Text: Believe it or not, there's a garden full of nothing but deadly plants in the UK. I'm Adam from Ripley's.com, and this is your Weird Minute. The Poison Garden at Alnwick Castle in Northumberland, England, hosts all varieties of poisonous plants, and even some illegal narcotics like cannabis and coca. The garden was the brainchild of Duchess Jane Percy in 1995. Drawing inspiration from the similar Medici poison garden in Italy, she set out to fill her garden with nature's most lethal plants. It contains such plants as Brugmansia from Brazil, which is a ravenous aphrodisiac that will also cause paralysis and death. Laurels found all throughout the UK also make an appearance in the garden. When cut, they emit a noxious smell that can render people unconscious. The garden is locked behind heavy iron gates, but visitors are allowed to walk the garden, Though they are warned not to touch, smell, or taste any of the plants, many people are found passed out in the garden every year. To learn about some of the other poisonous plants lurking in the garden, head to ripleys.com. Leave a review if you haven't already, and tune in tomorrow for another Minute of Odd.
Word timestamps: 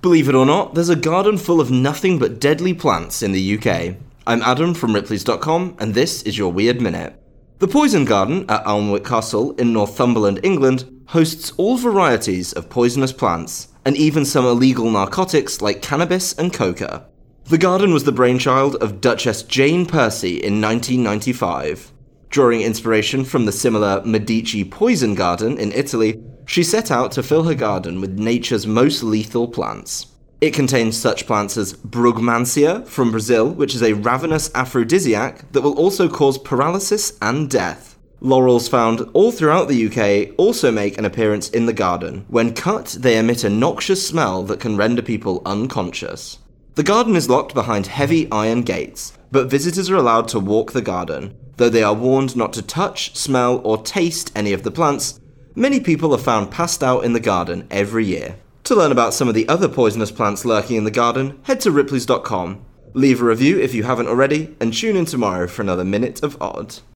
Believe 0.00 0.28
it 0.28 0.36
or 0.36 0.46
not, 0.46 0.74
there's 0.74 0.90
a 0.90 0.94
garden 0.94 1.36
full 1.36 1.60
of 1.60 1.72
nothing 1.72 2.20
but 2.20 2.38
deadly 2.38 2.72
plants 2.72 3.20
in 3.20 3.32
the 3.32 3.58
UK. 3.58 3.96
I'm 4.28 4.42
Adam 4.42 4.72
from 4.72 4.94
Ripley's.com, 4.94 5.74
and 5.80 5.92
this 5.92 6.22
is 6.22 6.38
your 6.38 6.52
Weird 6.52 6.80
Minute. 6.80 7.20
The 7.58 7.66
Poison 7.66 8.04
Garden 8.04 8.48
at 8.48 8.64
Alnwick 8.64 9.04
Castle 9.04 9.56
in 9.56 9.72
Northumberland, 9.72 10.38
England, 10.44 11.02
hosts 11.06 11.52
all 11.56 11.76
varieties 11.76 12.52
of 12.52 12.70
poisonous 12.70 13.12
plants, 13.12 13.72
and 13.84 13.96
even 13.96 14.24
some 14.24 14.44
illegal 14.44 14.88
narcotics 14.88 15.60
like 15.60 15.82
cannabis 15.82 16.32
and 16.34 16.52
coca. 16.52 17.08
The 17.46 17.58
garden 17.58 17.92
was 17.92 18.04
the 18.04 18.12
brainchild 18.12 18.76
of 18.76 19.00
Duchess 19.00 19.42
Jane 19.42 19.84
Percy 19.84 20.36
in 20.36 20.60
1995. 20.60 21.90
Drawing 22.30 22.60
inspiration 22.60 23.24
from 23.24 23.46
the 23.46 23.52
similar 23.52 24.00
Medici 24.04 24.62
poison 24.62 25.16
garden 25.16 25.58
in 25.58 25.72
Italy, 25.72 26.22
she 26.48 26.62
set 26.64 26.90
out 26.90 27.12
to 27.12 27.22
fill 27.22 27.42
her 27.42 27.54
garden 27.54 28.00
with 28.00 28.18
nature's 28.18 28.66
most 28.66 29.02
lethal 29.02 29.46
plants. 29.46 30.06
It 30.40 30.54
contains 30.54 30.96
such 30.96 31.26
plants 31.26 31.58
as 31.58 31.74
Brugmansia 31.74 32.86
from 32.86 33.10
Brazil, 33.10 33.50
which 33.50 33.74
is 33.74 33.82
a 33.82 33.92
ravenous 33.92 34.50
aphrodisiac 34.54 35.52
that 35.52 35.60
will 35.60 35.76
also 35.76 36.08
cause 36.08 36.38
paralysis 36.38 37.18
and 37.20 37.50
death. 37.50 37.98
Laurels 38.20 38.66
found 38.66 39.02
all 39.12 39.30
throughout 39.30 39.68
the 39.68 39.86
UK 39.88 40.34
also 40.38 40.72
make 40.72 40.96
an 40.96 41.04
appearance 41.04 41.50
in 41.50 41.66
the 41.66 41.72
garden. 41.74 42.24
When 42.28 42.54
cut, 42.54 42.96
they 42.98 43.18
emit 43.18 43.44
a 43.44 43.50
noxious 43.50 44.08
smell 44.08 44.42
that 44.44 44.58
can 44.58 44.78
render 44.78 45.02
people 45.02 45.42
unconscious. 45.44 46.38
The 46.76 46.82
garden 46.82 47.14
is 47.14 47.28
locked 47.28 47.52
behind 47.52 47.88
heavy 47.88 48.30
iron 48.32 48.62
gates, 48.62 49.12
but 49.30 49.50
visitors 49.50 49.90
are 49.90 49.96
allowed 49.96 50.28
to 50.28 50.40
walk 50.40 50.72
the 50.72 50.80
garden, 50.80 51.36
Though 51.58 51.68
they 51.68 51.82
are 51.82 51.94
warned 51.94 52.36
not 52.36 52.52
to 52.52 52.62
touch, 52.62 53.16
smell, 53.16 53.60
or 53.64 53.82
taste 53.82 54.30
any 54.36 54.52
of 54.52 54.62
the 54.62 54.70
plants, 54.70 55.18
many 55.58 55.80
people 55.80 56.14
are 56.14 56.18
found 56.18 56.50
passed 56.50 56.82
out 56.82 57.04
in 57.04 57.12
the 57.12 57.20
garden 57.20 57.66
every 57.70 58.06
year. 58.06 58.36
To 58.64 58.74
learn 58.74 58.92
about 58.92 59.12
some 59.12 59.28
of 59.28 59.34
the 59.34 59.48
other 59.48 59.68
poisonous 59.68 60.12
plants 60.12 60.44
lurking 60.44 60.76
in 60.76 60.84
the 60.84 60.90
garden, 60.90 61.40
head 61.42 61.60
to 61.60 61.70
ripleys.com. 61.70 62.64
Leave 62.94 63.20
a 63.20 63.24
review 63.24 63.58
if 63.58 63.74
you 63.74 63.82
haven't 63.82 64.08
already, 64.08 64.56
and 64.60 64.72
tune 64.72 64.96
in 64.96 65.04
tomorrow 65.04 65.46
for 65.46 65.62
another 65.62 65.84
Minute 65.84 66.22
of 66.22 66.40
Odd. 66.40 66.78